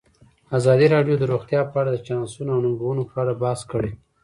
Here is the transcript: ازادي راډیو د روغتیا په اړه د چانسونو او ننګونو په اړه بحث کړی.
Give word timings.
ازادي 0.57 0.87
راډیو 0.95 1.15
د 1.19 1.23
روغتیا 1.31 1.61
په 1.71 1.75
اړه 1.81 1.91
د 1.93 1.99
چانسونو 2.07 2.49
او 2.55 2.59
ننګونو 2.65 3.01
په 3.11 3.15
اړه 3.21 3.33
بحث 3.41 3.61
کړی. 3.71 3.91